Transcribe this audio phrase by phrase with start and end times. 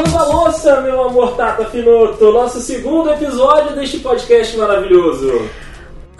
[0.00, 5.30] Lavando a louça, meu amor Tata Finoto, nosso segundo episódio deste podcast maravilhoso.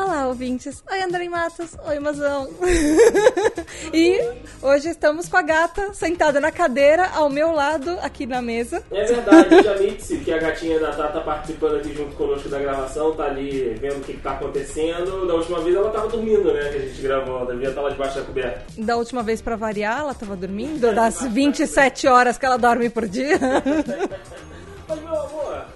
[0.02, 0.82] Olá, ouvintes.
[0.90, 1.76] Oi, André Matos.
[1.86, 2.48] Oi, Mazão.
[3.92, 4.18] e
[4.62, 8.82] hoje estamos com a gata sentada na cadeira ao meu lado, aqui na mesa.
[8.90, 13.24] É verdade, Jamitsi, que a gatinha da Tata participando aqui junto conosco da gravação, tá
[13.24, 15.26] ali vendo o que, que tá acontecendo.
[15.26, 16.70] Da última vez ela tava dormindo, né?
[16.70, 18.62] Que a gente gravou, devia estar lá debaixo da coberta.
[18.78, 23.06] Da última vez, pra variar, ela tava dormindo, das 27 horas que ela dorme por
[23.06, 23.38] dia.
[24.88, 25.66] Mas, meu amor,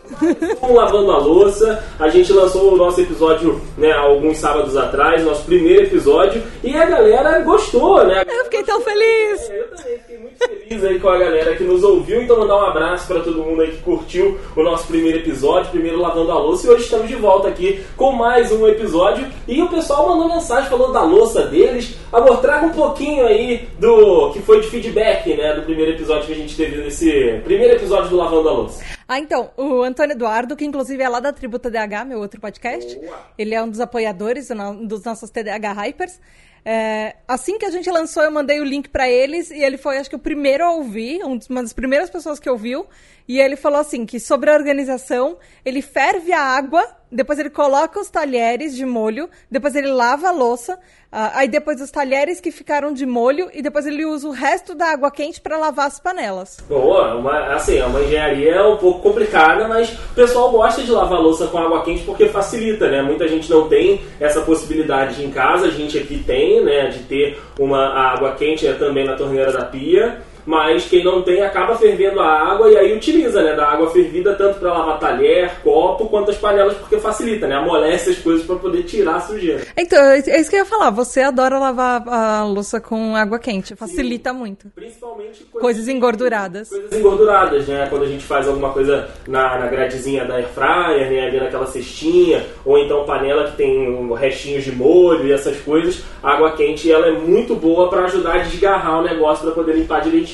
[0.60, 1.84] Vamos lavando a louça.
[1.98, 6.84] A gente lançou o nosso episódio né, alguns sábados atrás, nosso primeiro episódio, e a
[6.84, 8.24] galera gostou, né?
[8.27, 9.50] Eu fiquei tão feliz!
[9.50, 12.23] É, eu também fiquei muito feliz aí com a galera que nos ouviu.
[12.23, 16.00] Então, mandar um abraço para todo mundo aí que curtiu o nosso primeiro episódio, primeiro
[16.00, 16.66] lavando a louça.
[16.66, 19.26] E hoje estamos de volta aqui com mais um episódio.
[19.46, 21.96] E o pessoal mandou mensagem falando da louça deles.
[22.12, 25.54] Amor, traga um pouquinho aí do que foi de feedback, né?
[25.54, 28.93] Do primeiro episódio que a gente teve nesse primeiro episódio do Lavando a Louça.
[29.07, 32.99] Ah, então, o Antônio Eduardo, que inclusive é lá da Tribo TDH, meu outro podcast.
[32.99, 33.27] Boa.
[33.37, 34.49] Ele é um dos apoiadores
[34.87, 36.21] dos nossos TDH Hypers.
[36.66, 39.99] É, assim que a gente lançou, eu mandei o link para eles e ele foi,
[39.99, 42.87] acho que, o primeiro a ouvir, uma das primeiras pessoas que ouviu.
[43.26, 48.00] E ele falou assim: que sobre a organização, ele ferve a água, depois ele coloca
[48.00, 50.78] os talheres de molho, depois ele lava a louça,
[51.14, 54.74] Uh, aí depois os talheres que ficaram de molho e depois ele usa o resto
[54.74, 56.56] da água quente para lavar as panelas.
[56.68, 61.20] Boa, uma, assim, é uma engenharia um pouco complicada, mas o pessoal gosta de lavar
[61.20, 63.00] louça com água quente porque facilita, né?
[63.00, 67.41] Muita gente não tem essa possibilidade em casa, a gente aqui tem, né, de ter
[67.60, 72.20] uma água quente né, também na torneira da pia mas quem não tem acaba fervendo
[72.20, 76.31] a água e aí utiliza, né, da água fervida tanto para lavar talher, copo, quanto
[76.31, 79.62] as panelas, porque facilita, né, amolece as coisas para poder tirar a sujeira.
[79.76, 83.75] Então, é isso que eu ia falar, você adora lavar a louça com água quente,
[83.75, 84.69] facilita Sim, muito.
[84.75, 86.69] Principalmente coisas, coisas engorduradas.
[86.69, 91.10] Coisas engorduradas, né, quando a gente faz alguma coisa na, na gradezinha da air fryer,
[91.10, 96.02] né, ali naquela cestinha, ou então panela que tem restinhos de molho e essas coisas,
[96.22, 99.74] a água quente ela é muito boa para ajudar a desgarrar o negócio para poder
[99.74, 100.33] limpar direitinho.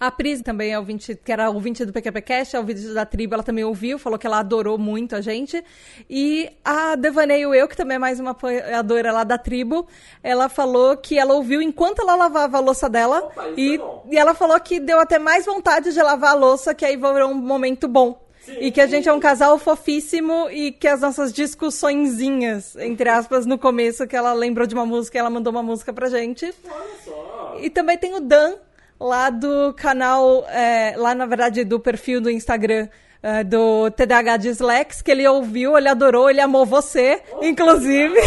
[0.00, 3.42] A Pris também é ouvinte, que era ouvinte do PQPcast, é ouvinte da tribo, ela
[3.42, 5.62] também ouviu, falou que ela adorou muito a gente.
[6.08, 9.86] E a Devaneio Eu, que também é mais uma apoiadora lá da tribo,
[10.22, 13.18] ela falou que ela ouviu enquanto ela lavava a louça dela.
[13.18, 16.74] Opa, e, é e ela falou que deu até mais vontade de lavar a louça,
[16.74, 18.22] que aí virou um momento bom.
[18.44, 23.08] Sim, e que a gente é um casal fofíssimo e que as nossas discussõezinhas, entre
[23.08, 26.10] aspas, no começo, que ela lembrou de uma música e ela mandou uma música pra
[26.10, 26.52] gente.
[26.68, 27.56] Olha só.
[27.58, 28.56] E também tem o Dan,
[28.98, 32.88] lá do canal, é, lá na verdade do perfil do Instagram
[33.22, 38.20] é, do TDH Dislex, que ele ouviu, ele adorou, ele amou você, oh, inclusive.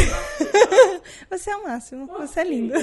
[1.30, 2.74] você é o máximo, você é lindo.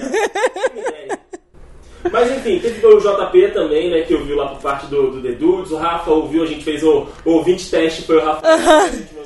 [2.11, 5.33] Mas enfim, teve o JP também, né, que ouviu lá por parte do, do The
[5.33, 5.73] Dudes.
[5.73, 8.43] O Rafa ouviu, a gente fez o, o ouvinte teste, foi o Rafa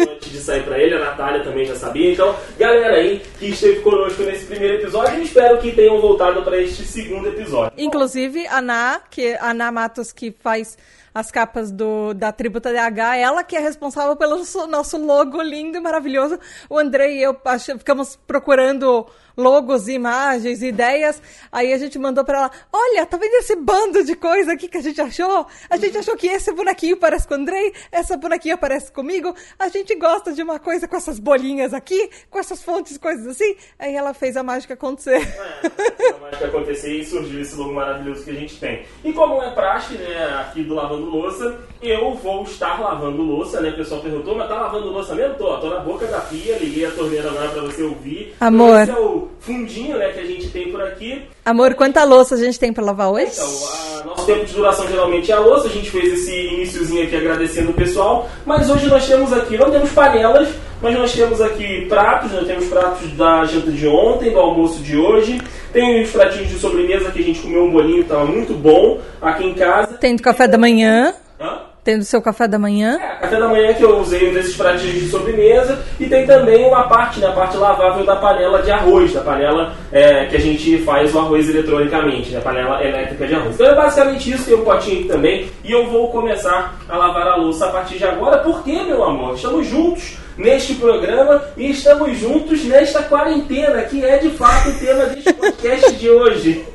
[0.01, 2.13] antes de sair pra ele, a Natália também já sabia.
[2.13, 6.85] Então, galera aí que esteve conosco nesse primeiro episódio, espero que tenham voltado para este
[6.85, 7.73] segundo episódio.
[7.77, 10.77] Inclusive, a Ná, que a Ná Matos que faz
[11.15, 14.37] as capas do, da Tributa DH, ela que é responsável pelo
[14.69, 16.39] nosso logo lindo e maravilhoso.
[16.71, 17.37] O André e eu
[17.79, 19.07] ficamos procurando
[19.39, 21.23] logos, imagens, ideias.
[21.51, 24.77] Aí a gente mandou para ela: Olha, tá vendo esse bando de coisa aqui que
[24.77, 25.47] a gente achou?
[25.71, 29.35] A gente achou que esse bonequinho parece com o Andrei, essa bonequinha parece comigo.
[29.59, 33.57] A gente gosta de uma coisa com essas bolinhas aqui, com essas fontes, coisas assim.
[33.79, 35.23] Aí ela fez a mágica acontecer.
[35.23, 38.85] É, a mágica acontecer e surgiu esse logo maravilhoso que a gente tem.
[39.05, 43.71] E como é praxe, né, aqui do Lavando Louça, eu vou estar lavando louça, né?
[43.71, 45.35] O pessoal perguntou, mas tá lavando louça mesmo?
[45.37, 48.35] Tô, tô na boca da pia, liguei a torneira agora pra você ouvir.
[48.41, 48.83] Amor.
[48.83, 51.23] Então, esse é o fundinho né, que a gente tem por aqui.
[51.45, 53.33] Amor, quanta louça a gente tem para lavar hoje?
[53.33, 55.67] Então, a, nosso tempo de duração geralmente é a louça.
[55.67, 58.29] A gente fez esse iníciozinho aqui agradecendo o pessoal.
[58.45, 60.49] Mas hoje nós temos aqui, não temos panelas,
[60.83, 62.33] mas nós temos aqui pratos.
[62.33, 65.41] Nós temos pratos da janta de ontem, do almoço de hoje.
[65.73, 69.45] Tem os pratinhos de sobremesa que a gente comeu um bolinho, estava muito bom aqui
[69.45, 69.99] em casa.
[69.99, 71.15] Tem do café da manhã.
[71.41, 71.68] Hã?
[71.89, 73.01] Tendo seu café da manhã?
[73.03, 76.67] É, café da manhã que eu usei um desses pratinhos de sobremesa e tem também
[76.67, 80.39] uma parte, né, a parte lavável da panela de arroz, da panela é, que a
[80.39, 83.55] gente faz o arroz eletronicamente, né, a panela elétrica de arroz.
[83.55, 87.27] Então é basicamente isso, tem um potinho aqui também e eu vou começar a lavar
[87.27, 92.19] a louça a partir de agora, porque, meu amor, estamos juntos neste programa e estamos
[92.19, 96.67] juntos nesta quarentena, que é de fato o tema deste podcast de hoje.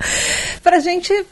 [0.64, 1.26] Pra gente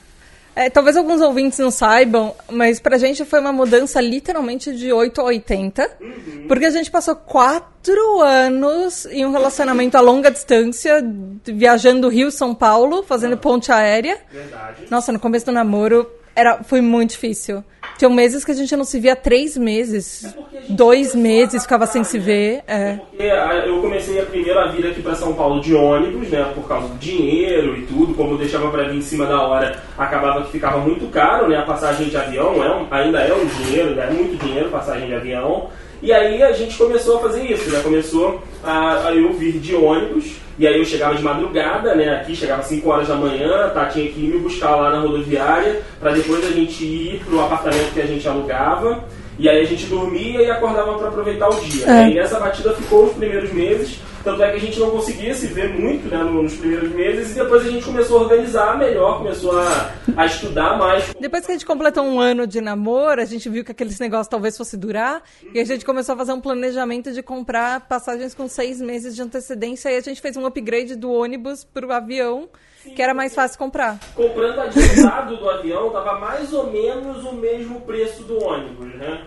[0.60, 5.18] é, talvez alguns ouvintes não saibam, mas pra gente foi uma mudança literalmente de 8
[5.18, 5.90] a 80.
[5.98, 6.44] Uhum.
[6.46, 11.02] Porque a gente passou quatro anos em um relacionamento a longa distância,
[11.46, 13.38] viajando Rio-São Paulo, fazendo ah.
[13.38, 14.18] ponte aérea.
[14.30, 14.86] Verdade.
[14.90, 17.64] Nossa, no começo do namoro Era, foi muito difícil.
[18.00, 22.02] Tinham meses que a gente não se via três meses, É dois meses, ficava sem
[22.02, 22.62] se ver.
[22.66, 22.94] É.
[22.94, 26.50] Porque ah, eu comecei a primeiro a vir aqui para São Paulo de ônibus, né,
[26.54, 29.82] por causa do dinheiro e tudo, como eu deixava para vir em cima da hora,
[29.98, 33.44] acabava que ficava muito caro, né, a passagem de avião é um, ainda é um
[33.44, 35.68] dinheiro, ainda é muito dinheiro passagem de avião.
[36.02, 39.74] E aí a gente começou a fazer isso, né, começou a, a eu vir de
[39.74, 43.68] ônibus, e aí eu chegava de madrugada, né, aqui chegava às 5 horas da manhã,
[43.68, 47.40] tá, tinha que ir me buscar lá na rodoviária, para depois a gente ir pro
[47.40, 49.04] apartamento que a gente alugava.
[49.38, 51.86] E aí a gente dormia e acordava para aproveitar o dia.
[51.86, 52.10] É.
[52.10, 53.98] E nessa batida ficou os primeiros meses.
[54.22, 57.30] Tanto é que a gente não conseguia se ver muito né, no- nos primeiros meses.
[57.30, 61.14] E depois a gente começou a organizar melhor, começou a, a estudar mais.
[61.18, 64.28] Depois que a gente completou um ano de namoro, a gente viu que aqueles negócios
[64.28, 65.22] talvez fosse durar,
[65.54, 69.22] e a gente começou a fazer um planejamento de comprar passagens com seis meses de
[69.22, 72.48] antecedência, e a gente fez um upgrade do ônibus pro avião,
[72.94, 73.98] que era mais fácil comprar.
[74.14, 79.26] Comprando adiantado do avião, tava mais ou menos o mesmo preço do ônibus, né?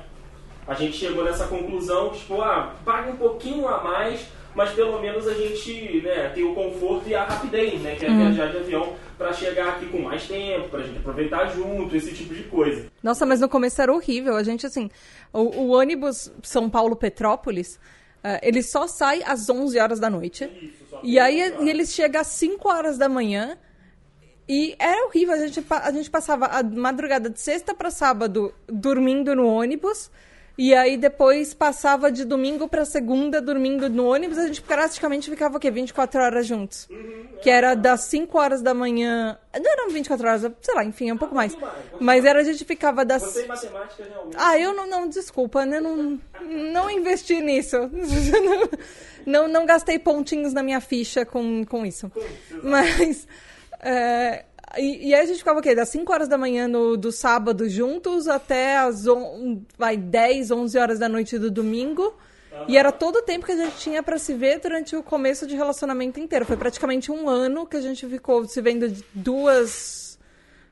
[0.68, 4.22] A gente chegou nessa conclusão, tipo, ah, paga um pouquinho a mais,
[4.55, 7.95] mas pelo menos a gente né, tem o conforto e a rapidez, né?
[7.95, 11.95] Que é viajar de avião para chegar aqui com mais tempo, pra gente aproveitar junto,
[11.95, 12.85] esse tipo de coisa.
[13.01, 14.35] Nossa, mas no começo era horrível.
[14.35, 14.89] A gente, assim,
[15.31, 17.79] o, o ônibus São Paulo-Petrópolis,
[18.23, 20.50] eh, ele só sai às 11 horas da noite.
[20.61, 23.57] Isso, só E aí e ele chega às 5 horas da manhã.
[24.47, 25.33] E era horrível.
[25.33, 30.11] A gente, a gente passava a madrugada de sexta para sábado dormindo no ônibus.
[30.55, 34.38] E aí depois passava de domingo para segunda dormindo no ônibus.
[34.38, 35.71] A gente praticamente ficava o quê?
[35.71, 36.88] 24 horas juntos.
[37.41, 39.38] Que era das 5 horas da manhã.
[39.53, 41.57] Não eram 24 horas, sei lá, enfim, é um pouco mais.
[42.00, 43.23] Mas era a gente ficava das.
[43.23, 44.38] Você em matemática realmente.
[44.38, 45.79] Ah, eu não, não desculpa, né?
[45.79, 47.77] Não, não investi nisso.
[49.25, 52.11] Não, não gastei pontinhos na minha ficha com, com isso.
[52.61, 53.25] Mas.
[53.79, 54.44] é,
[54.78, 55.75] e, e aí a gente ficava o quê?
[55.75, 60.78] Das 5 horas da manhã no, do sábado juntos até as on, vai, 10, 11
[60.78, 62.14] horas da noite do domingo.
[62.68, 65.48] E era todo o tempo que a gente tinha pra se ver durante o começo
[65.48, 66.46] de relacionamento inteiro.
[66.46, 70.20] Foi praticamente um ano que a gente ficou se vendo de duas.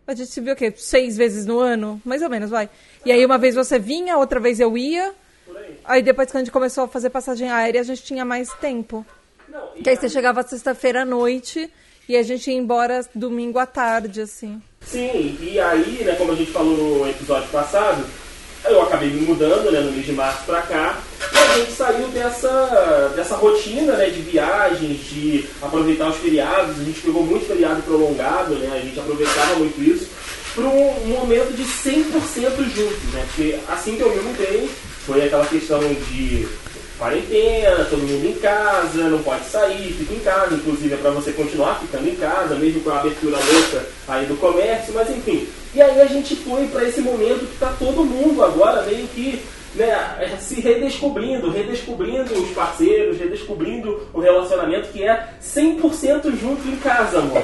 [0.06, 0.72] A gente se viu o quê?
[0.76, 2.02] Seis vezes no ano?
[2.06, 2.70] Mais ou menos, vai.
[3.06, 5.14] E aí uma vez você vinha, outra vez eu ia.
[5.46, 5.80] Por aí.
[5.84, 9.06] Aí depois que a gente começou a fazer passagem aérea, a gente tinha mais tempo.
[9.50, 11.72] Não, e Que aí você chegava sexta-feira à noite
[12.12, 14.62] e a gente ia embora domingo à tarde, assim.
[14.86, 18.04] Sim, e aí, né, como a gente falou no episódio passado,
[18.66, 21.00] eu acabei me mudando, né, no mês de março pra cá,
[21.32, 26.84] e a gente saiu dessa, dessa rotina, né, de viagens, de aproveitar os feriados, a
[26.84, 30.10] gente pegou muito feriado prolongado, né, a gente aproveitava muito isso,
[30.54, 34.70] para um momento de 100% juntos, né, porque assim que eu me mudei,
[35.06, 36.46] foi aquela questão de
[37.02, 41.32] quarentena, todo mundo em casa, não pode sair, fica em casa, inclusive é para você
[41.32, 45.48] continuar ficando em casa, mesmo com a abertura louca aí do comércio, mas enfim.
[45.74, 49.42] E aí a gente foi para esse momento que está todo mundo agora meio que
[49.74, 57.18] né, se redescobrindo, redescobrindo os parceiros, redescobrindo o relacionamento que é 100% junto em casa,
[57.18, 57.44] amor.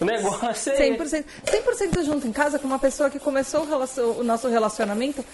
[0.00, 0.96] O negócio é...
[0.96, 5.24] 100%, 100% junto em casa com uma pessoa que começou o, relacion- o nosso relacionamento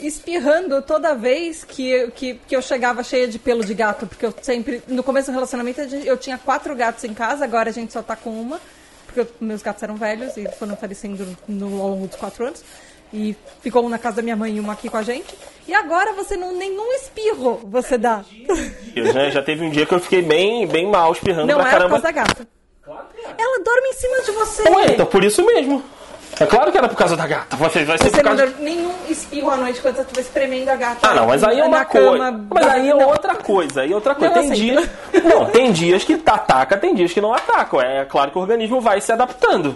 [0.00, 4.26] espirrando toda vez que, eu- que, que eu chegava cheia de pelo de gato, porque
[4.26, 7.92] eu sempre, no começo do relacionamento, eu tinha quatro gatos em casa, agora a gente
[7.92, 8.60] só tá com uma,
[9.06, 12.62] porque eu- meus gatos eram velhos e foram falecendo no, ao longo dos quatro anos.
[13.12, 15.32] E ficou um na casa da minha mãe e uma aqui com a gente.
[15.68, 18.24] E agora você não nenhum espirro você dá.
[18.96, 21.62] Eu já, já teve um dia que eu fiquei bem, bem mal, espirrando Não pra
[21.62, 21.88] é por caramba.
[21.90, 22.48] causa da gata.
[23.38, 24.62] Ela dorme em cima de você.
[24.68, 25.82] Ué, então por isso mesmo.
[26.38, 27.56] É claro que era por causa da gata.
[27.56, 28.46] Vai, vai ser Você por não causa...
[28.46, 31.08] deu nenhum espirro à noite quando você estiver espremendo a gata.
[31.08, 32.44] Ah, não, mas aí é uma cama, coisa.
[32.50, 33.08] Mas aí é não.
[33.08, 33.80] outra coisa.
[33.80, 34.34] Aí é outra coisa.
[34.34, 34.88] Não tem dias.
[35.24, 37.80] Não, tem dias que ataca, tem dias que não atacam.
[37.80, 39.74] É claro que o organismo vai se adaptando.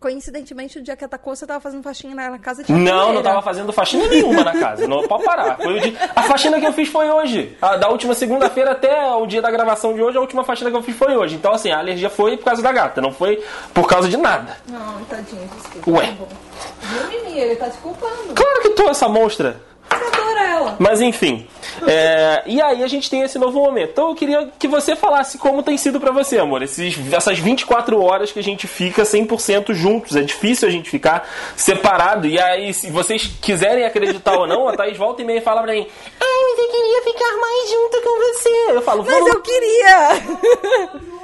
[0.00, 3.42] Coincidentemente, o dia que atacou, você tava fazendo faxina na casa tinha Não, não tava
[3.42, 4.88] fazendo faxina nenhuma na casa.
[4.88, 5.58] Não, pode parar.
[5.58, 5.94] Foi o dia...
[6.16, 7.54] A faxina que eu fiz foi hoje.
[7.60, 10.76] A- da última segunda-feira até o dia da gravação de hoje, a última faxina que
[10.76, 11.34] eu fiz foi hoje.
[11.36, 14.56] Então, assim, a alergia foi por causa da gata, não foi por causa de nada.
[14.66, 15.90] Não, tadinho, desculpa.
[15.90, 16.06] Ué.
[16.06, 16.24] Tá.
[16.80, 17.38] Viu, Mimi?
[17.38, 18.32] Ele tá te culpando.
[18.34, 19.60] Claro que tô essa monstra.
[20.78, 21.46] Mas enfim.
[21.86, 23.90] é, e aí a gente tem esse novo momento.
[23.90, 26.62] Então eu queria que você falasse como tem sido pra você, amor.
[26.62, 30.16] Esses, essas 24 horas que a gente fica 100% juntos.
[30.16, 32.26] É difícil a gente ficar separado.
[32.26, 35.62] E aí, se vocês quiserem acreditar ou não, a Thaís volta e meia e fala
[35.62, 35.86] pra mim:
[36.20, 38.76] Ai, mas eu queria ficar mais junto com você.
[38.76, 40.10] Eu falo: Mas eu queria!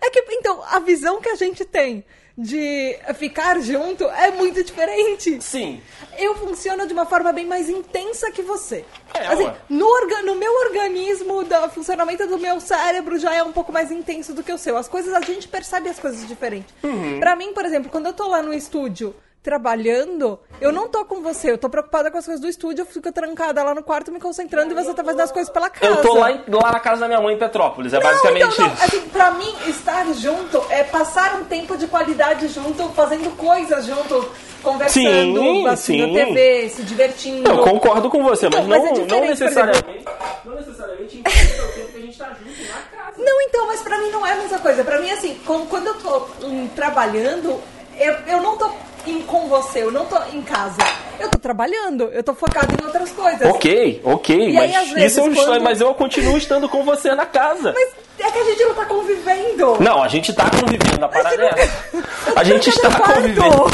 [0.00, 2.04] É que, então, a visão que a gente tem
[2.38, 5.40] de ficar junto é muito diferente.
[5.42, 5.80] Sim.
[6.18, 8.84] Eu funciono de uma forma bem mais intensa que você.
[9.14, 9.54] É, assim, ué.
[9.70, 13.90] no, orga- no meu organismo, o funcionamento do meu cérebro já é um pouco mais
[13.90, 14.76] intenso do que o seu.
[14.76, 16.74] As coisas, a gente percebe as coisas diferentes.
[16.82, 17.18] Uhum.
[17.20, 19.14] Pra mim, por exemplo, quando eu tô lá no estúdio
[19.50, 22.86] trabalhando, eu não tô com você, eu tô preocupada com as coisas do estúdio, eu
[22.86, 25.86] fico trancada lá no quarto me concentrando e você tá fazendo as coisas pela casa.
[25.94, 27.92] Eu tô lá, em- lá na casa da minha mãe em Petrópolis.
[27.92, 28.74] É Não, basicamente então, não.
[28.74, 28.84] isso.
[28.84, 34.28] Assim, pra mim, estar junto é passar um tempo de qualidade junto, fazendo coisas junto,
[34.64, 36.12] conversando, Sim, assistindo sim.
[36.12, 37.48] TV, se divertindo.
[37.48, 40.04] Eu concordo com você, mas, Então, mas não, é não necessariamente.
[40.44, 43.16] Não necessariamente o tempo que a gente tá junto na casa.
[43.22, 44.82] Não, então, mas pra mim não é a mesma coisa.
[44.82, 47.60] Pra mim, assim, quando eu tô hum, trabalhando,
[47.98, 48.68] eu, eu não tô
[49.06, 50.78] em- com você, eu não tô em casa.
[51.18, 53.48] Eu tô trabalhando, eu tô focada em outras coisas.
[53.50, 56.68] Ok, ok, E aí, mas às vezes, isso eu, estou- quando- mas eu continuo estando
[56.68, 57.72] com você na casa.
[57.72, 57.88] Mas
[58.26, 59.76] é que a gente não tá convivendo.
[59.80, 61.86] Não, a gente tá convivendo na parada é essa.
[62.36, 63.14] A gente quarto.
[63.14, 63.70] convivendo.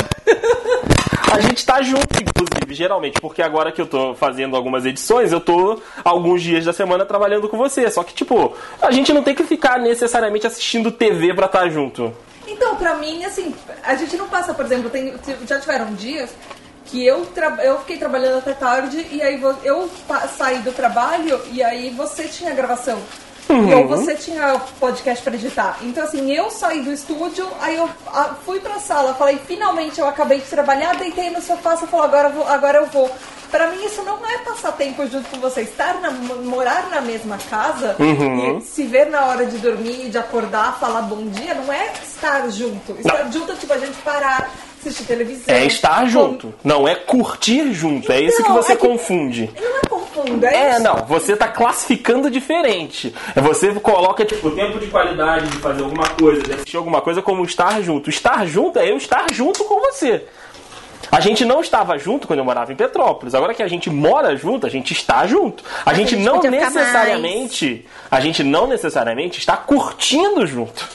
[1.32, 5.40] A gente tá junto, inclusive, geralmente, porque agora que eu tô fazendo algumas edições, eu
[5.40, 7.90] tô alguns dias da semana trabalhando com você.
[7.90, 12.14] Só que, tipo, a gente não tem que ficar necessariamente assistindo TV pra estar junto.
[12.46, 15.14] Então, pra mim, assim, a gente não passa, por exemplo, tem,
[15.48, 16.34] já tiveram dias
[16.84, 17.26] que eu,
[17.62, 19.90] eu fiquei trabalhando até tarde e aí eu
[20.36, 23.00] saí do trabalho e aí você tinha gravação.
[23.48, 23.78] Uhum.
[23.80, 25.76] Ou você tinha podcast pra editar.
[25.82, 27.88] Então, assim, eu saí do estúdio, aí eu
[28.46, 32.28] fui pra sala, falei, finalmente eu acabei de trabalhar, deitei no sofá, você falou, agora
[32.28, 32.48] eu vou.
[32.48, 33.10] Agora eu vou.
[33.50, 35.60] Pra mim, isso não é passar tempo junto com você.
[35.60, 38.58] Estar na, morar na mesma casa Uhum.
[38.58, 42.48] e se ver na hora de dormir, de acordar, falar bom dia, não é estar
[42.50, 42.92] junto.
[42.98, 44.50] Estar junto é tipo a gente parar,
[44.88, 45.54] assistir televisão.
[45.54, 48.10] É estar com- junto, não é curtir junto.
[48.12, 49.50] É isso que Então, você é que- confunde.
[49.60, 50.82] Não é confundo, é, É, isso.
[50.82, 53.14] não, você tá classificando diferente.
[53.34, 57.00] É Você coloca, tipo, o tempo de qualidade de fazer alguma coisa, de assistir alguma
[57.00, 58.08] coisa como estar junto.
[58.10, 60.24] Estar junto é eu estar junto com você.
[61.10, 63.34] A gente não estava junto quando eu morava em Petrópolis.
[63.34, 65.62] Agora que a gente mora junto, a gente está junto.
[65.84, 70.88] A gente, gente não necessariamente, a gente não necessariamente está curtindo junto.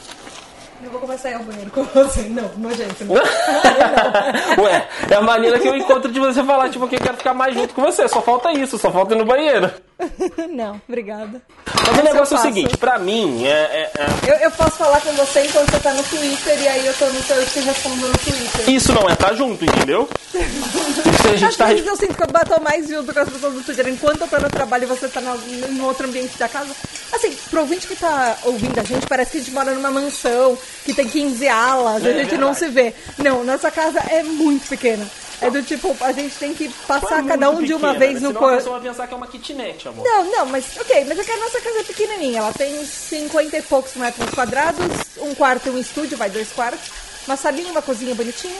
[0.84, 2.22] Eu vou começar a ir ao banheiro com você.
[2.30, 3.04] Não, nojento.
[3.06, 3.16] Não.
[4.64, 7.34] Ué, é a maneira que eu encontro de você falar, tipo, que eu quero ficar
[7.34, 8.08] mais junto com você.
[8.08, 9.72] Só falta isso, só falta ir no banheiro.
[10.54, 11.42] não, obrigada.
[11.66, 15.02] Mas o negócio é o seguinte, pra mim, é- é- é, Eu, eu posso falar
[15.02, 17.60] com você enquanto você tá no Twitter e aí eu tô no seu, eu te
[17.60, 18.70] respondo no Twitter.
[18.70, 20.08] Isso não é tá junto, entendeu?
[20.34, 21.66] Isso a gente Às tá.
[21.66, 24.28] vezes eu sinto que eu bato mais junto com as pessoas do Twitter enquanto eu
[24.28, 25.36] tô no trabalho e você tá no,
[25.68, 26.74] em outro ambiente da casa.
[27.12, 30.58] Assim, pro ouvinte que tá ouvindo a gente, parece que a gente mora numa mansão,
[30.86, 32.94] que tem 15 alas, a É gente não se vê.
[33.18, 35.06] Não, nossa casa é muito pequena.
[35.40, 38.20] É do tipo, a gente tem que passar cada um de uma Pequena, vez né?
[38.22, 38.58] no Senão a corpo.
[38.58, 40.04] pessoa vai pensar que é uma kitnet, amor.
[40.04, 42.40] Não, não, mas ok, mas é que a nossa casa é pequenininha.
[42.40, 44.84] Ela tem 50 e poucos metros quadrados,
[45.20, 46.90] um quarto e um estúdio, vai dois quartos,
[47.28, 48.60] uma salinha, uma cozinha bonitinha.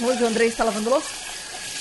[0.00, 1.08] Hoje o André está lavando louça.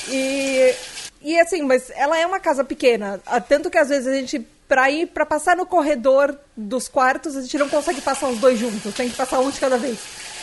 [0.08, 0.74] E,
[1.22, 3.20] e assim, mas ela é uma casa pequena.
[3.26, 7.36] ah, Tanto que às vezes a gente, pra ir, pra passar no corredor dos quartos,
[7.36, 8.94] a gente não consegue passar os dois juntos.
[8.94, 9.98] Tem que passar um de cada vez.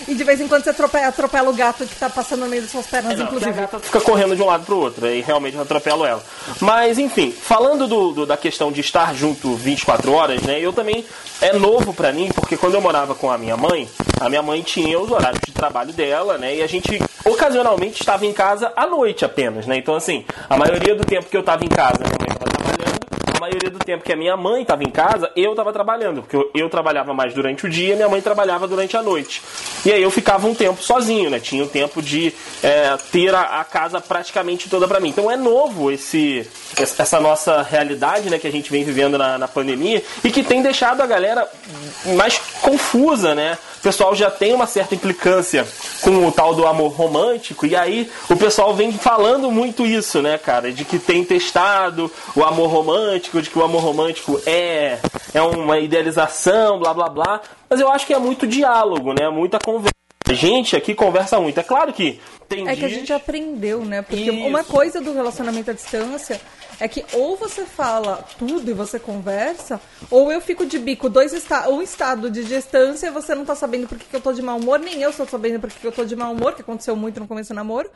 [0.09, 2.63] E de vez em quando você atropela, atropela o gato que tá passando no meio
[2.63, 3.51] das suas pernas, Não, inclusive.
[3.51, 6.23] a gata fica correndo de um lado pro outro, aí realmente eu atropelo ela.
[6.61, 10.59] Mas, enfim, falando do, do- da questão de estar junto 24 horas, né?
[10.61, 11.05] Eu também
[11.41, 13.89] é novo pra mim, porque quando eu morava com a minha mãe,
[14.21, 16.57] a minha mãe tinha os horários de trabalho dela, né?
[16.57, 19.77] E a gente ocasionalmente estava em casa à noite apenas, né?
[19.77, 22.62] Então, assim, a maioria do tempo que eu estava em casa, minha mãe estava trabalhando.
[22.62, 22.62] A
[23.43, 26.51] maioria do tempo que a minha mãe estava em casa, eu estava trabalhando, porque eu,
[26.55, 29.43] eu trabalhava mais durante o dia, minha mãe trabalhava durante a noite.
[29.85, 31.41] E aí eu ficava um tempo sozinho, né?
[31.41, 32.33] Tinha o tempo de
[32.63, 35.09] é, ter a, a casa praticamente toda para mim.
[35.09, 36.47] Então é novo esse
[36.79, 40.63] essa nossa realidade, né, que a gente vem vivendo na, na pandemia e que tem
[40.63, 41.47] deixado a galera
[42.17, 43.59] mais confusa, né?
[43.79, 45.67] O pessoal já tem uma certa implicância
[46.03, 50.39] com o tal do amor romântico e aí o pessoal vem falando muito isso, né,
[50.39, 54.99] cara, de que tem testado o amor romântico, de que o amor romântico é
[55.33, 57.41] é uma idealização, blá blá blá.
[57.71, 59.29] Mas eu acho que é muito diálogo, né?
[59.31, 59.93] Muita conversa.
[60.29, 61.59] A gente aqui conversa muito.
[61.59, 64.03] É claro que tem É que a dias- gente aprendeu, né?
[64.03, 64.47] Porque Isso.
[64.47, 66.41] uma coisa do relacionamento à distância
[66.81, 71.35] é que ou você fala tudo e você conversa, ou eu fico de bico dois
[71.35, 74.33] esta um estado de distância e você não tá sabendo por que, que eu tô
[74.33, 76.55] de mau humor, nem eu estou sabendo por que, que eu tô de mau humor,
[76.55, 77.91] que aconteceu muito no começo do namoro.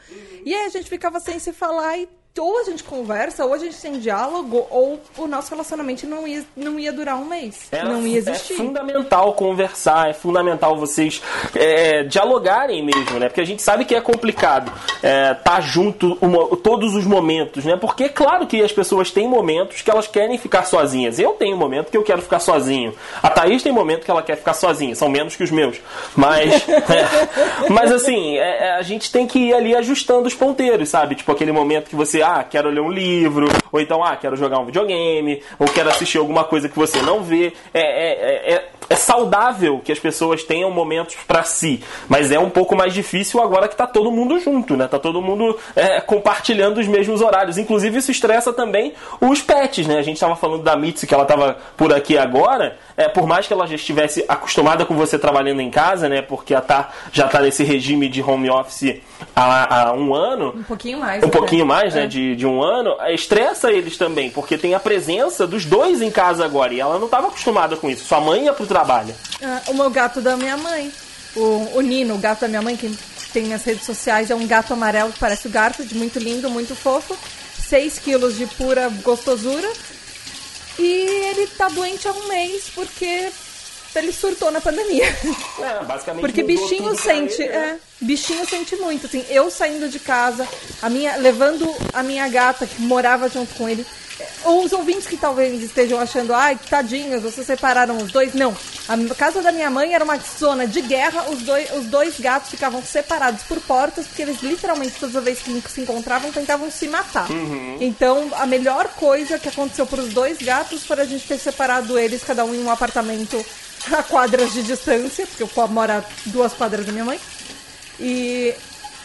[0.45, 2.09] E aí a gente ficava sem se falar e
[2.41, 6.45] ou a gente conversa, ou a gente tem diálogo, ou o nosso relacionamento não ia,
[6.57, 7.69] não ia durar um mês.
[7.73, 8.55] É, não ia existir.
[8.55, 11.23] É fundamental conversar, é fundamental vocês
[11.55, 13.29] é, dialogarem mesmo, né?
[13.29, 17.65] Porque a gente sabe que é complicado estar é, tá junto uma, todos os momentos,
[17.65, 17.77] né?
[17.77, 21.19] Porque é claro que as pessoas têm momentos que elas querem ficar sozinhas.
[21.19, 22.95] Eu tenho um momento que eu quero ficar sozinho.
[23.23, 24.95] A Thaís tem um momento que ela quer ficar sozinha.
[24.95, 25.79] São menos que os meus.
[26.15, 30.89] Mas, é, mas assim, é, é, a gente tem que ir ali ajustando os ponteiros,
[30.89, 31.15] sabe?
[31.15, 34.59] Tipo aquele momento que você ah, quero ler um livro, ou então, ah, quero jogar
[34.59, 37.53] um videogame, ou quero assistir alguma coisa que você não vê.
[37.73, 42.51] É, é, é, é saudável que as pessoas tenham momentos para si, mas é um
[42.51, 44.89] pouco mais difícil agora que tá todo mundo junto, né?
[44.89, 47.59] Tá todo mundo é, compartilhando os mesmos horários.
[47.59, 49.99] Inclusive, isso estressa também os pets, né?
[49.99, 53.47] A gente tava falando da Mitzi, que ela tava por aqui agora, é, por mais
[53.47, 56.23] que ela já estivesse acostumada com você trabalhando em casa, né?
[56.23, 59.01] Porque ela tá, já tá nesse regime de home office
[59.35, 60.55] há, há um ano.
[60.57, 61.23] Um pouquinho mais.
[61.23, 62.05] Um pouquinho mais, né?
[62.05, 62.07] É.
[62.07, 62.97] De, de um ano.
[63.09, 66.73] Estressa eles também, porque tem a presença dos dois em casa agora.
[66.73, 68.05] E ela não estava acostumada com isso.
[68.05, 69.15] Sua mãe ia pro trabalho.
[69.43, 70.91] Ah, o meu gato da minha mãe.
[71.35, 72.97] O, o Nino, o gato da minha mãe, que
[73.33, 76.49] tem nas redes sociais, é um gato amarelo que parece o gato, de muito lindo,
[76.49, 77.17] muito fofo.
[77.69, 79.69] 6 quilos de pura gostosura.
[80.79, 83.31] E ele tá doente há um mês porque
[83.99, 85.07] ele surtou na pandemia.
[85.59, 87.79] É, basicamente Porque bichinho sente, ele, né?
[88.03, 90.47] é, bichinho sente muito, assim, eu saindo de casa,
[90.83, 93.87] a minha levando a minha gata que morava junto com ele,
[94.45, 98.35] os ouvintes que talvez estejam achando, ai, tadinhos, vocês separaram os dois.
[98.35, 98.57] Não.
[98.89, 102.51] A casa da minha mãe era uma zona de guerra, os dois, os dois gatos
[102.51, 107.31] ficavam separados por portas, porque eles literalmente, toda vez que se encontravam, tentavam se matar.
[107.31, 107.79] Uhum.
[107.81, 111.99] Então, a melhor coisa que aconteceu para os dois gatos foi a gente ter separado
[111.99, 113.45] eles, cada um em um apartamento
[113.93, 117.21] a quadras de distância, porque eu moro a duas quadras da minha mãe.
[117.99, 118.55] E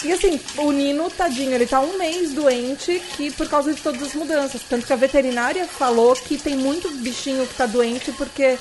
[0.03, 4.01] e assim, o Nino, tadinho, ele tá um mês doente que por causa de todas
[4.01, 4.63] as mudanças.
[4.67, 8.57] Tanto que a veterinária falou que tem muito bichinho que tá doente porque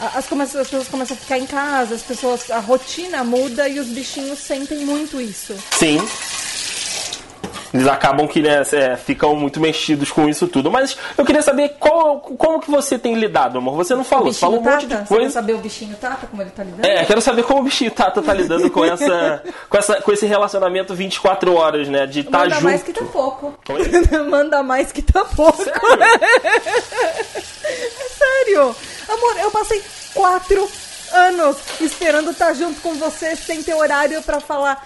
[0.00, 3.86] as, as pessoas começam a ficar em casa, as pessoas, a rotina muda e os
[3.86, 5.54] bichinhos sentem muito isso.
[5.78, 6.00] Sim
[7.72, 10.70] eles acabam que né, é, ficam muito mexidos com isso tudo.
[10.70, 13.76] Mas eu queria saber qual, como que você tem lidado, amor.
[13.76, 14.76] Você não falou, você falou um tata?
[14.76, 15.06] monte de coisa.
[15.06, 16.86] Você quer saber o bichinho Tata, como ele tá lidando?
[16.86, 20.26] É, quero saber como o bichinho Tata tá lidando com, essa, com, essa, com esse
[20.26, 22.06] relacionamento 24 horas, né?
[22.06, 22.54] De estar tá junto.
[22.54, 23.54] Manda mais que tá pouco.
[24.28, 25.62] Manda mais que tá pouco.
[25.62, 25.80] Sério?
[28.18, 28.76] Sério?
[29.08, 30.68] Amor, eu passei quatro
[31.12, 34.84] anos esperando estar junto com você sem ter horário para falar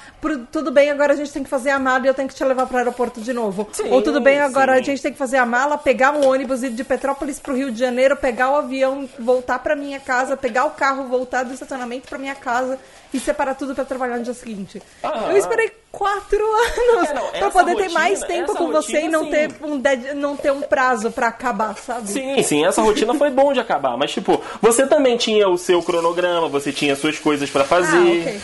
[0.51, 2.45] tudo bem, agora a gente tem que fazer a mala e eu tenho que te
[2.45, 3.69] levar para o aeroporto de novo.
[3.73, 4.81] Sim, Ou tudo bem, agora sim.
[4.81, 7.57] a gente tem que fazer a mala, pegar um ônibus ir de Petrópolis para o
[7.57, 11.53] Rio de Janeiro, pegar o avião, voltar para minha casa, pegar o carro, voltar do
[11.53, 12.79] estacionamento para minha casa
[13.13, 14.83] e separar tudo para trabalhar no dia seguinte.
[15.03, 15.31] Aham.
[15.31, 19.09] Eu esperei quatro anos é, para poder rotina, ter mais tempo com rotina, você e
[19.09, 22.09] não ter, um dead, não ter um prazo para acabar, sabe?
[22.09, 25.83] Sim, sim, essa rotina foi bom de acabar, mas tipo, você também tinha o seu
[25.83, 27.97] cronograma, você tinha suas coisas para fazer.
[27.97, 28.41] Ah, okay.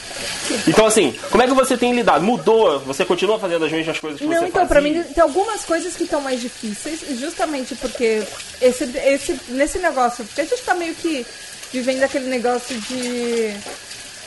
[0.68, 2.24] Então assim, como é que você tem lidado?
[2.24, 2.78] Mudou?
[2.80, 5.96] Você continua fazendo as mesmas coisas que não, você então, para mim tem algumas coisas
[5.96, 8.22] que estão mais difíceis, justamente porque
[8.60, 11.26] esse, esse nesse negócio, porque a gente tá meio que
[11.72, 13.54] vivendo aquele negócio de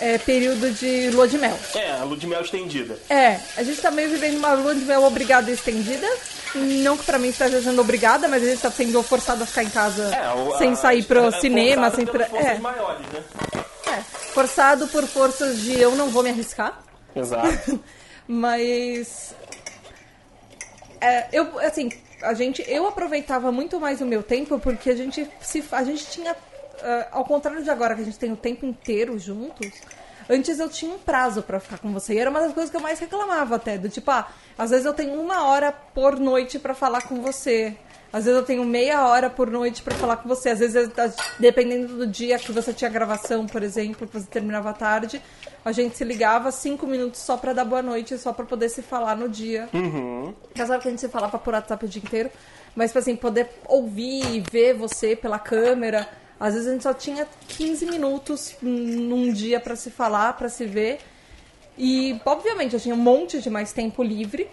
[0.04, 1.58] é, período de lua de mel.
[1.74, 2.98] É, a lua de mel estendida.
[3.10, 6.08] É, a gente tá meio vivendo uma lua de mel obrigada e estendida.
[6.54, 9.63] Não que pra mim esteja sendo obrigada, mas a gente tá sendo forçado a ficar
[9.63, 12.26] em casa é, sem sair pro é, cinema, sem pra.
[12.26, 12.60] É.
[12.60, 13.24] Maiores, né?
[13.88, 14.02] é.
[14.34, 16.84] Forçado por forças de eu não vou me arriscar.
[17.16, 17.80] Exato.
[18.28, 19.34] mas.
[21.00, 21.89] É, eu, assim,
[22.22, 26.06] a gente, eu aproveitava muito mais o meu tempo porque a gente, se, a gente
[26.08, 26.36] tinha
[26.84, 29.72] uh, ao contrário de agora, que a gente tem o tempo inteiro juntos,
[30.30, 32.13] antes eu tinha um prazo para ficar com você.
[32.13, 33.78] E era uma das coisas que eu mais reclamava até.
[33.78, 37.76] Do tipo, ah, às vezes eu tenho uma hora por noite para falar com você.
[38.13, 40.50] Às vezes eu tenho meia hora por noite para falar com você.
[40.50, 40.91] Às vezes,
[41.39, 45.19] dependendo do dia que você tinha gravação, por exemplo, que você terminava à tarde,
[45.65, 48.84] a gente se ligava cinco minutos só para dar boa noite, só para poder se
[48.84, 49.67] falar no dia.
[49.74, 50.32] Uhum.
[50.54, 52.30] Casal que a gente se falava por WhatsApp o dia inteiro.
[52.76, 56.08] Mas, tipo assim, poder ouvir e ver você pela câmera
[56.39, 60.65] às vezes a gente só tinha 15 minutos num dia para se falar, para se
[60.65, 61.00] ver.
[61.78, 64.50] E, obviamente, eu tinha um monte de mais tempo livre.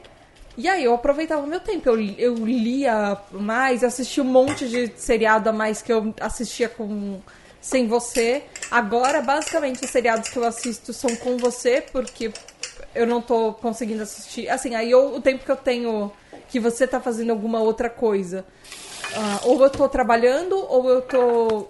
[0.56, 1.88] E aí eu aproveitava o meu tempo.
[1.88, 7.20] Eu, eu lia mais, assistia um monte de seriado a mais que eu assistia com
[7.60, 8.44] sem você.
[8.70, 12.32] Agora, basicamente, os seriados que eu assisto são com você, porque
[12.94, 14.48] eu não tô conseguindo assistir.
[14.48, 16.10] Assim, aí eu, o tempo que eu tenho
[16.48, 18.44] que você tá fazendo alguma outra coisa
[19.10, 21.60] Uh, ou eu tô trabalhando, ou eu tô.
[21.60, 21.68] Uh,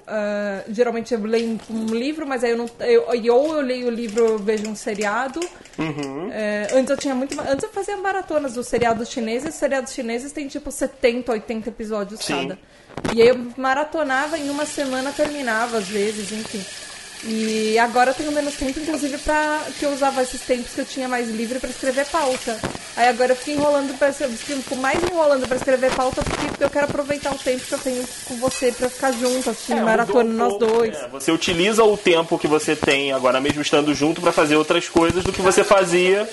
[0.69, 2.71] geralmente eu leio um livro, mas aí eu não.
[2.81, 5.41] Eu, ou eu leio o livro eu vejo um seriado.
[5.79, 6.29] Uhum.
[6.29, 7.39] Uh, antes eu tinha muito.
[7.41, 9.51] Antes eu fazia maratonas dos seriados chineses.
[9.51, 12.35] Os seriados chineses têm tipo 70, 80 episódios Sim.
[12.35, 12.59] cada.
[13.15, 16.65] E aí eu maratonava em uma semana terminava, às vezes, enfim.
[17.25, 20.87] E agora eu tenho menos tempo, inclusive, para que eu usava esses tempos que eu
[20.87, 22.59] tinha mais livre para escrever pauta.
[22.97, 26.87] Aí agora eu fico enrolando para fico mais enrolando para escrever pauta porque eu quero
[26.87, 30.33] aproveitar o tempo que eu tenho com você para ficar junto, assistindo é, maratona um
[30.33, 30.95] nós dois.
[30.97, 34.89] É, você utiliza o tempo que você tem agora mesmo estando junto para fazer outras
[34.89, 36.29] coisas do que você fazia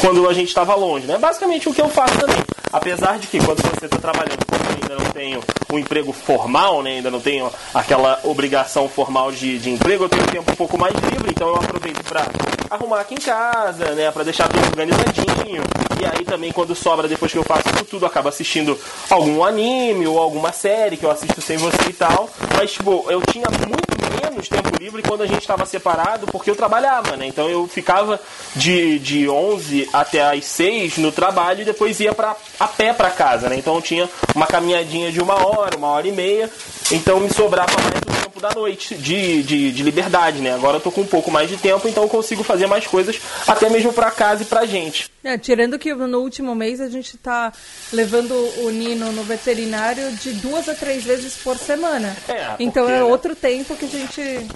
[0.00, 1.18] quando a gente estava longe, né?
[1.18, 2.36] Basicamente o que eu faço também.
[2.72, 6.92] Apesar de que quando você está trabalhando, eu ainda não tenho um emprego formal, né?
[6.92, 10.94] Ainda não tenho aquela obrigação formal de, de emprego, eu tenho tempo um pouco mais
[10.94, 12.26] livre, então eu aproveito para
[12.70, 15.62] arrumar aqui em casa, né, para deixar tudo organizadinho.
[16.00, 18.78] E aí também quando sobra depois que eu faço isso tudo, acabo assistindo
[19.10, 22.28] algum anime ou alguma série que eu assisto sem você e tal.
[22.56, 26.56] Mas tipo, eu tinha muito menos tempo livre quando a gente estava separado, porque eu
[26.56, 27.26] trabalhava, né?
[27.26, 28.20] Então eu ficava
[28.54, 33.10] de, de 11 até as 6 no trabalho e depois ia pra, a pé para
[33.10, 33.56] casa, né?
[33.56, 36.50] Então eu tinha uma caminhadinha de uma hora, uma hora e meia.
[36.90, 40.54] Então me sobrava mais o tempo da noite de, de, de liberdade, né?
[40.54, 43.20] Agora eu tô com um pouco mais de tempo, então eu consigo fazer mais coisas,
[43.46, 45.10] até mesmo para casa e pra gente.
[45.22, 47.52] É, tirando que no último mês a gente tá
[47.92, 48.32] levando
[48.64, 52.16] o Nino no veterinário de duas a três vezes por semana.
[52.28, 54.48] É, então é outro tempo que a gente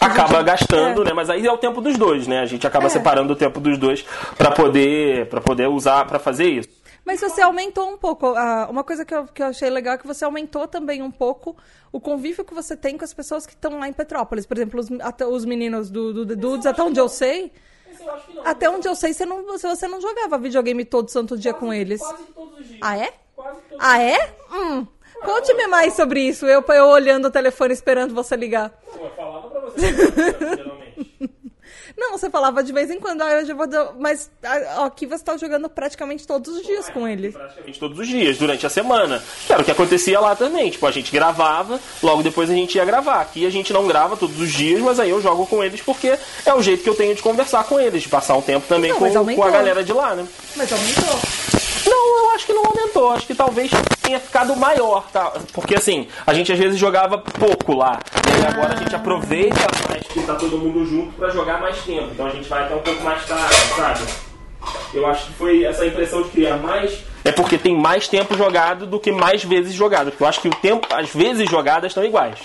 [0.00, 0.44] acaba gente...
[0.44, 1.06] gastando, é.
[1.06, 1.12] né?
[1.12, 2.40] Mas aí é o tempo dos dois, né?
[2.40, 2.90] A gente acaba é.
[2.90, 4.04] separando o tempo dos dois
[4.38, 6.83] para poder para poder usar para fazer isso.
[7.04, 8.32] Mas você aumentou um pouco.
[8.32, 11.10] Uh, uma coisa que eu, que eu achei legal é que você aumentou também um
[11.10, 11.56] pouco
[11.92, 14.46] o convívio que você tem com as pessoas que estão lá em Petrópolis.
[14.46, 17.52] Por exemplo, os, até, os meninos do, do, do Dudes, até onde eu sei.
[18.34, 21.66] Não, até onde eu sei, você não, você não jogava videogame todo santo dia quase,
[21.66, 22.00] com eles.
[22.00, 22.80] Quase todos os dias.
[22.82, 23.12] Ah, é?
[23.36, 24.34] Quase todos ah, é?
[24.52, 24.86] Hum.
[25.24, 26.46] Conte-me mais sobre isso.
[26.46, 28.72] Eu, eu olhando o telefone esperando você ligar.
[28.94, 29.92] eu falava pra você,
[30.56, 31.13] geralmente.
[31.96, 33.66] Não, você falava de vez em quando, ah, eu já vou.
[33.98, 34.30] Mas
[34.84, 37.30] aqui você tá jogando praticamente todos os dias com ele.
[37.30, 39.22] Praticamente todos os dias, durante a semana.
[39.46, 40.70] Que era o que acontecia lá também.
[40.70, 43.20] Tipo, a gente gravava, logo depois a gente ia gravar.
[43.20, 46.18] Aqui a gente não grava todos os dias, mas aí eu jogo com eles porque
[46.44, 48.90] é o jeito que eu tenho de conversar com eles, de passar um tempo também
[48.90, 50.26] não, com, com a galera de lá, né?
[50.56, 51.20] Mas aumentou.
[51.86, 53.10] Não, eu acho que não aumentou.
[53.10, 53.70] Acho que talvez
[54.02, 55.32] tenha ficado maior, tá?
[55.52, 58.00] Porque assim, a gente às vezes jogava pouco lá.
[58.40, 59.66] E agora a gente aproveita
[60.12, 62.08] que tá todo mundo junto para jogar mais tempo.
[62.12, 64.00] Então a gente vai até um pouco mais tarde, sabe?
[64.92, 67.04] Eu acho que foi essa impressão de criar mais.
[67.24, 70.10] É porque tem mais tempo jogado do que mais vezes jogado.
[70.10, 72.38] Porque eu acho que o tempo, as vezes jogadas estão iguais.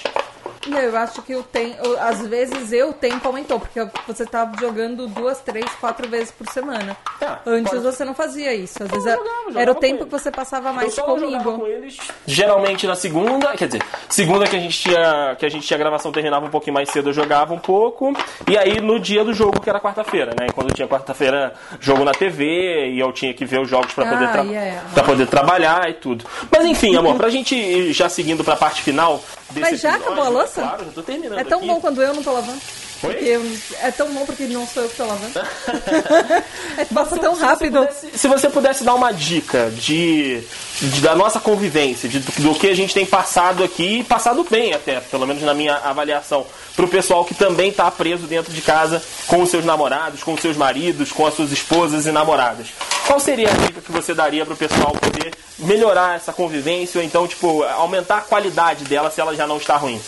[0.68, 5.40] Eu acho que o tempo, às vezes eu tempo aumentou, porque você estava jogando duas,
[5.40, 6.98] três, quatro vezes por semana.
[7.22, 7.84] É, Antes pode...
[7.84, 8.84] você não fazia isso.
[8.84, 11.60] Às vezes era, jogava, jogava era o tempo que você passava mais eu comigo.
[11.60, 15.66] Com eles, geralmente na segunda, quer dizer, segunda que a gente tinha que a gente
[15.66, 18.14] tinha gravação terminava um pouquinho mais cedo, eu jogava um pouco.
[18.48, 20.48] E aí no dia do jogo, que era quarta-feira, né?
[20.54, 24.32] quando tinha quarta-feira jogo na TV e eu tinha que ver os jogos para poder,
[24.32, 24.82] tra yeah.
[24.94, 26.26] pra poder trabalhar e tudo.
[26.52, 29.22] Mas enfim, amor, pra gente ir já seguindo pra parte final,
[29.56, 30.62] mas já acabou a louça?
[30.62, 31.40] Claro, já tô terminando.
[31.40, 31.68] É tão aqui.
[31.68, 32.62] bom quando eu não tô lavando.
[33.02, 33.40] Porque
[33.82, 35.40] é tão bom porque não sou eu que tô lavando.
[36.78, 37.09] é, passa
[37.56, 37.80] se rápido.
[37.80, 40.42] Você pudesse, se você pudesse dar uma dica de,
[40.80, 44.74] de da nossa convivência, de, do, do, que a gente tem passado aqui, passado bem
[44.74, 49.02] até, pelo menos na minha avaliação, pro pessoal que também tá preso dentro de casa
[49.28, 52.68] com os seus namorados, com os seus maridos, com as suas esposas e namoradas.
[53.06, 57.28] Qual seria a dica que você daria pro pessoal poder melhorar essa convivência ou então,
[57.28, 60.00] tipo, aumentar a qualidade dela se ela já não está ruim?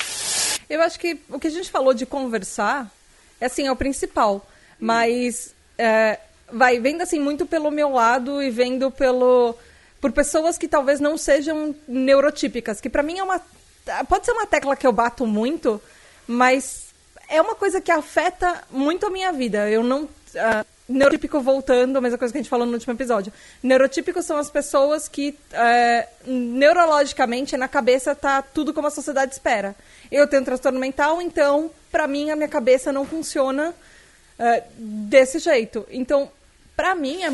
[0.70, 2.90] Eu acho que o que a gente falou de conversar
[3.42, 4.46] é assim, é o principal.
[4.80, 6.20] Mas é,
[6.52, 9.56] vai vendo assim muito pelo meu lado e vendo pelo
[10.00, 13.42] por pessoas que talvez não sejam neurotípicas, que para mim é uma
[14.08, 15.82] pode ser uma tecla que eu bato muito,
[16.28, 16.88] mas
[17.30, 19.70] é uma coisa que afeta muito a minha vida.
[19.70, 23.32] Eu não uh, neurotípico voltando, a mesma coisa que a gente falou no último episódio.
[23.64, 29.76] Neurotípicos são as pessoas que é, neurologicamente na cabeça tá tudo como a sociedade espera.
[30.12, 33.74] Eu tenho um transtorno mental, então para mim a minha cabeça não funciona
[34.38, 35.86] é, desse jeito.
[35.90, 36.30] Então,
[36.76, 37.28] para mim é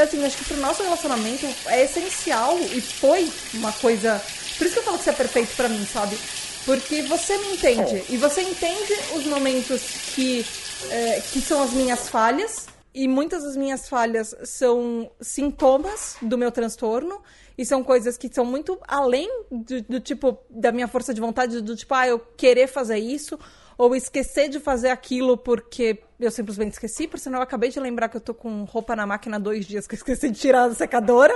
[0.00, 4.20] assim, acho que pro nosso relacionamento é essencial e foi uma coisa,
[4.56, 6.18] por isso que eu falo que você é perfeito para mim, sabe?
[6.64, 9.80] Porque você me entende e você entende os momentos
[10.14, 10.44] que
[10.90, 12.66] é, que são as minhas falhas.
[12.94, 17.20] E muitas das minhas falhas são sintomas do meu transtorno.
[17.56, 21.60] E são coisas que são muito além do, do tipo da minha força de vontade,
[21.60, 23.38] do tipo, ah, eu querer fazer isso,
[23.78, 28.08] ou esquecer de fazer aquilo porque eu simplesmente esqueci, por sinal eu acabei de lembrar
[28.08, 30.66] que eu tô com roupa na máquina há dois dias que eu esqueci de tirar
[30.66, 31.32] da secadora.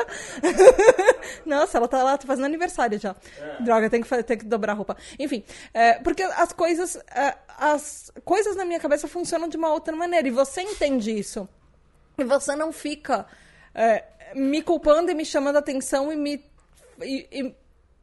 [1.47, 3.15] Nossa, ela tá lá, tá fazendo aniversário já.
[3.41, 3.63] É.
[3.63, 4.97] Droga, tem que, tem que dobrar a roupa.
[5.21, 9.95] Enfim, é, porque as coisas, é, as coisas na minha cabeça funcionam de uma outra
[9.95, 11.49] maneira, e você entende isso.
[12.19, 13.25] E você não fica
[13.73, 16.45] é, me culpando e me chamando a atenção e me.
[17.01, 17.55] E, e,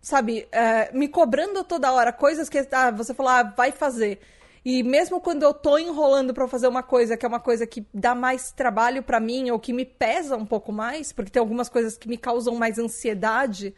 [0.01, 4.19] sabe, é, me cobrando toda hora coisas que ah, você falou, ah, vai fazer.
[4.63, 7.85] E mesmo quando eu tô enrolando para fazer uma coisa que é uma coisa que
[7.93, 11.69] dá mais trabalho para mim ou que me pesa um pouco mais, porque tem algumas
[11.69, 13.73] coisas que me causam mais ansiedade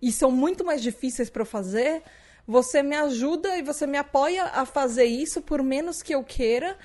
[0.00, 2.02] e são muito mais difíceis para eu fazer,
[2.46, 6.76] você me ajuda e você me apoia a fazer isso por menos que eu queira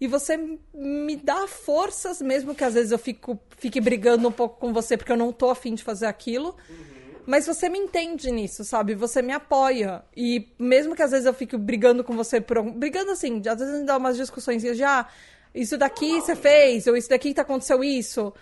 [0.00, 4.58] e você me dá forças, mesmo que às vezes eu fico, fique brigando um pouco
[4.58, 6.56] com você porque eu não tô afim de fazer aquilo.
[6.68, 6.93] Uhum
[7.26, 8.94] mas você me entende nisso, sabe?
[8.94, 10.04] Você me apoia.
[10.16, 12.62] E mesmo que às vezes eu fique brigando com você por.
[12.62, 15.08] Brigando assim, às vezes a gente dá umas discussões já.
[15.54, 18.32] Isso daqui você fez, ou isso daqui tá aconteceu isso.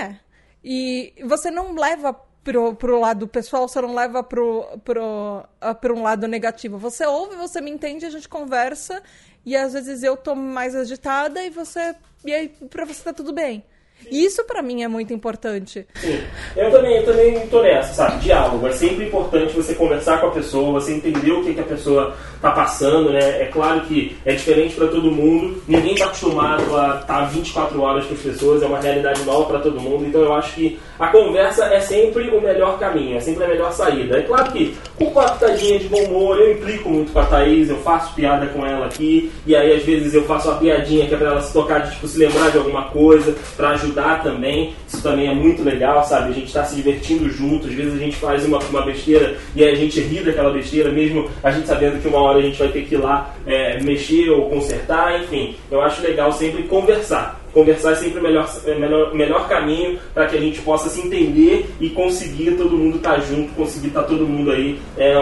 [0.00, 0.16] É.
[0.64, 5.94] E você não leva pro, pro lado pessoal, você não leva pro, pro, uh, pro
[5.96, 6.78] um lado negativo.
[6.78, 9.02] Você ouve, você me entende, a gente conversa,
[9.44, 11.94] e às vezes eu tô mais agitada e você.
[12.24, 13.64] E aí pra você tá tudo bem.
[14.10, 15.86] Isso para mim é muito importante.
[15.94, 16.20] Sim.
[16.56, 18.20] Eu também, eu também tô nessa, sabe?
[18.20, 18.66] Diálogo.
[18.66, 22.16] É sempre importante você conversar com a pessoa, você entender o que, que a pessoa
[22.40, 23.42] tá passando, né?
[23.42, 25.62] É claro que é diferente para todo mundo.
[25.68, 29.44] Ninguém tá acostumado a estar tá 24 horas com as pessoas, é uma realidade nova
[29.46, 30.06] para todo mundo.
[30.06, 33.72] Então eu acho que a conversa é sempre o melhor caminho, é sempre a melhor
[33.72, 34.18] saída.
[34.18, 37.70] É claro que com uma pitadinha de bom humor, eu implico muito com a Thaís,
[37.70, 41.14] eu faço piada com ela aqui, e aí às vezes eu faço uma piadinha que
[41.14, 44.74] é pra ela se tocar, de, tipo, se lembrar de alguma coisa, para ajudar também.
[44.88, 46.30] Isso também é muito legal, sabe?
[46.30, 47.68] A gente está se divertindo junto.
[47.68, 51.30] Às vezes a gente faz uma, uma besteira e a gente ri daquela besteira, mesmo
[51.42, 54.30] a gente sabendo que uma hora a gente vai ter que ir lá é, mexer
[54.30, 55.22] ou consertar.
[55.22, 57.40] Enfim, eu acho legal sempre conversar.
[57.52, 61.00] Conversar é sempre o melhor, é melhor, melhor caminho para que a gente possa se
[61.00, 64.78] entender e conseguir todo mundo estar tá junto, conseguir estar tá todo mundo aí.
[64.96, 65.16] É,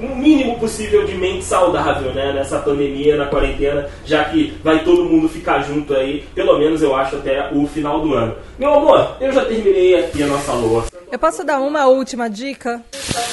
[0.00, 5.04] um mínimo possível de mente saudável né, nessa pandemia, na quarentena, já que vai todo
[5.04, 8.36] mundo ficar junto aí, pelo menos eu acho até o final do ano.
[8.58, 10.90] Meu amor, eu já terminei aqui a nossa louça.
[11.10, 12.82] Eu posso dar uma última dica?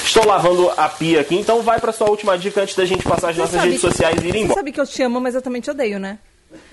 [0.04, 3.30] Estou lavando a pia aqui, então vai para sua última dica antes da gente passar
[3.30, 4.48] as nossas redes sociais e ir embora.
[4.48, 6.18] Você sabe que eu te amo, mas eu também te odeio, né?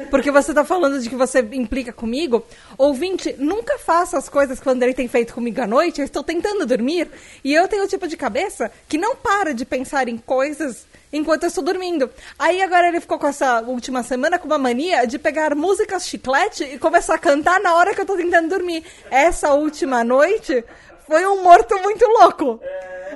[0.09, 2.45] Porque você tá falando de que você implica comigo.
[2.77, 5.99] Ouvinte, nunca faça as coisas que o Andrei tem feito comigo à noite.
[5.99, 7.09] Eu estou tentando dormir.
[7.43, 11.43] E eu tenho o tipo de cabeça que não para de pensar em coisas enquanto
[11.43, 12.09] eu estou dormindo.
[12.39, 16.63] Aí agora ele ficou com essa última semana com uma mania de pegar músicas chiclete
[16.63, 18.83] e começar a cantar na hora que eu estou tentando dormir.
[19.09, 20.63] Essa última noite
[21.05, 22.61] foi um morto muito louco.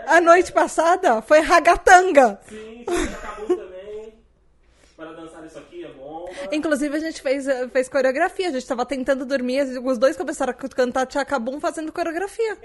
[0.08, 2.40] A noite passada foi ragatanga.
[2.48, 4.14] Sim, sim acabou também.
[4.96, 5.75] Para dançar isso aqui.
[6.52, 8.50] Inclusive, a gente fez, eh, fez coreografia.
[8.50, 12.58] A gente tava tentando dormir, os dois começaram a cantar Tchacabum fazendo coreografia.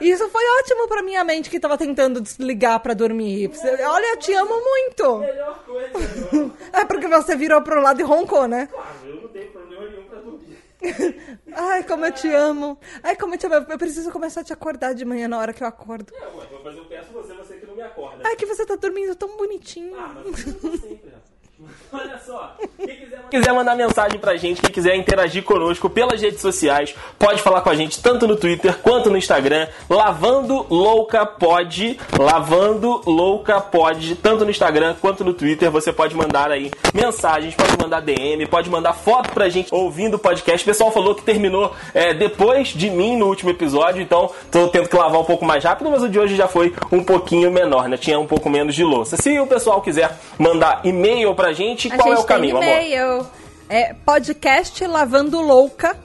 [0.00, 3.50] E isso foi ótimo pra minha mente que tava tentando desligar pra dormir.
[3.86, 5.18] Olha, eu te amo muito.
[5.18, 6.54] Melhor coisa.
[6.72, 8.66] é porque você virou pro lado e roncou, né?
[8.66, 10.58] Claro, eu não tenho problema nenhum pra dormir.
[11.52, 12.78] Ai, como eu te amo.
[13.02, 13.66] Ai, como eu te amo.
[13.68, 16.12] Eu preciso começar a te acordar de manhã na hora que eu acordo.
[16.14, 16.30] É,
[16.64, 18.22] mas eu peço você, você que não me acorda.
[18.24, 19.98] Ai, que você tá dormindo tão bonitinho.
[19.98, 21.12] Ah, mas eu sempre,
[21.92, 26.40] Olha só, quem quiser, quiser mandar mensagem pra gente, quem quiser interagir conosco pelas redes
[26.40, 31.98] sociais, pode falar com a gente tanto no Twitter quanto no Instagram, Lavando Louca Pod,
[32.18, 37.76] Lavando Louca Pod, tanto no Instagram quanto no Twitter, você pode mandar aí mensagens, pode
[37.76, 40.62] mandar DM, pode mandar foto pra gente ouvindo o podcast.
[40.62, 44.88] O pessoal falou que terminou é, depois de mim no último episódio, então tô tendo
[44.88, 47.88] que lavar um pouco mais rápido, mas o de hoje já foi um pouquinho menor,
[47.88, 47.96] né?
[47.96, 49.16] Tinha um pouco menos de louça.
[49.16, 52.68] Se o pessoal quiser mandar e-mail pra gente, a qual gente é o caminho, amor?
[52.68, 53.26] E-mail.
[53.68, 55.96] É podcast lavando louca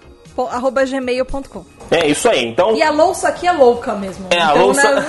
[0.49, 1.63] arroba gmail.com.
[1.91, 2.75] É isso aí, então.
[2.75, 4.25] E a louça aqui é louca mesmo.
[4.31, 4.95] É, a então, louça.
[4.95, 5.05] Né?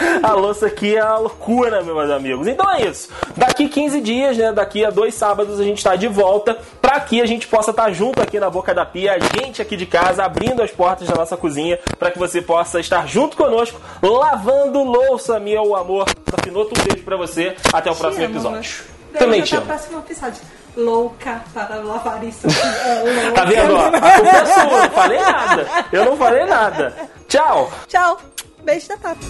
[0.22, 2.46] a louça aqui é a loucura, meus amigos.
[2.46, 3.10] Então é isso.
[3.36, 4.50] Daqui 15 dias, né?
[4.50, 7.84] Daqui a dois sábados a gente está de volta para que a gente possa estar
[7.84, 11.08] tá junto aqui na boca da pia, a gente aqui de casa, abrindo as portas
[11.08, 16.06] da nossa cozinha, para que você possa estar junto conosco, lavando louça, meu amor.
[16.32, 17.54] Afinoto, um beijo pra você.
[17.70, 18.93] Até o próximo episódio.
[19.18, 19.66] Também te amo.
[19.66, 20.42] Próximo episódio
[20.76, 22.46] louca para lavar isso.
[22.46, 23.76] É tá vendo?
[23.76, 25.66] A culpa é sua, não falei nada.
[25.92, 26.94] Eu não falei nada.
[27.28, 27.70] Tchau.
[27.88, 28.20] Tchau.
[28.64, 29.26] Beijo da Tata.